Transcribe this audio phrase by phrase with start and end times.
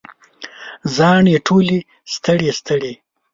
[0.95, 1.77] زاڼې ټولې
[2.13, 2.93] ستړي، ستړي